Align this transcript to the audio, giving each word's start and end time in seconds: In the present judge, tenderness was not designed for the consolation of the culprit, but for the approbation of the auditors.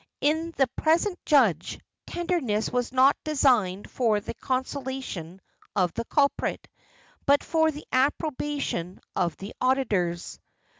In 0.19 0.51
the 0.57 0.65
present 0.75 1.23
judge, 1.27 1.79
tenderness 2.07 2.71
was 2.71 2.91
not 2.91 3.15
designed 3.23 3.87
for 3.91 4.19
the 4.19 4.33
consolation 4.33 5.39
of 5.75 5.93
the 5.93 6.05
culprit, 6.05 6.67
but 7.27 7.43
for 7.43 7.69
the 7.69 7.85
approbation 7.91 8.99
of 9.15 9.37
the 9.37 9.53
auditors. 9.61 10.39